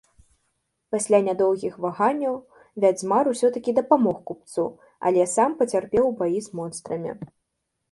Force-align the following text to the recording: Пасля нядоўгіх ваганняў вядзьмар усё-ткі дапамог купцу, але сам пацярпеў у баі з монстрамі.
Пасля 0.93 1.17
нядоўгіх 1.27 1.73
ваганняў 1.85 2.35
вядзьмар 2.87 3.29
усё-ткі 3.33 3.71
дапамог 3.81 4.17
купцу, 4.33 4.67
але 5.11 5.29
сам 5.37 5.57
пацярпеў 5.63 6.03
у 6.11 6.19
баі 6.23 6.39
з 6.49 6.61
монстрамі. 6.61 7.11